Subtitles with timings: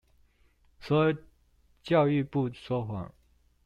[0.79, 1.13] 說
[1.83, 3.11] 教育部說謊